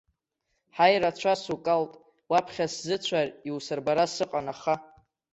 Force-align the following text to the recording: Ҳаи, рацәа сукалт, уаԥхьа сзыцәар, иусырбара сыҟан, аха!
Ҳаи, 0.75 0.95
рацәа 1.01 1.33
сукалт, 1.43 1.91
уаԥхьа 2.31 2.67
сзыцәар, 2.73 3.27
иусырбара 3.47 4.05
сыҟан, 4.13 4.47
аха! 4.53 4.75